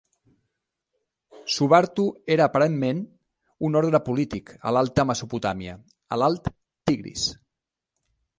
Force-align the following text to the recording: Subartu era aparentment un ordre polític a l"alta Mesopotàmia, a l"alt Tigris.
Subartu 1.55 2.05
era 2.35 2.47
aparentment 2.49 3.03
un 3.69 3.79
ordre 3.83 4.01
polític 4.09 4.51
a 4.71 4.73
l"alta 4.73 5.07
Mesopotàmia, 5.13 5.77
a 6.17 6.21
l"alt 6.23 6.51
Tigris. 6.93 7.29